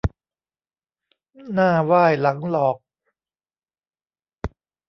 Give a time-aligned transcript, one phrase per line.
[1.53, 2.77] หน้าไหว้หลังหลอก